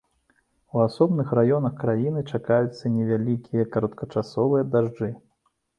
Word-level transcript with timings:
У 0.77 0.81
асобных 0.85 1.27
раёнах 1.41 1.77
краіны 1.83 2.25
чакаюцца 2.33 2.93
невялікія 2.97 3.71
кароткачасовыя 3.79 4.63
дажджы. 4.75 5.17